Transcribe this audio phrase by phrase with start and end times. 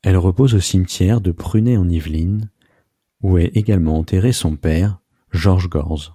[0.00, 2.50] Elle repose au cimetière de Prunay-en-Yvelines,
[3.20, 5.00] où est également enterré son père,
[5.32, 6.12] Georges Gorse.